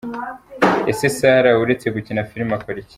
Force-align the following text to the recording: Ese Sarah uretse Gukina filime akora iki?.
Ese 0.91 1.05
Sarah 1.17 1.59
uretse 1.63 1.85
Gukina 1.95 2.27
filime 2.29 2.53
akora 2.55 2.79
iki?. 2.81 2.89